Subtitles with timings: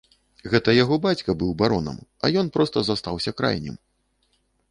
[0.53, 3.75] Гэта яго бацька быў баронам, а ён проста застаўся крайнім.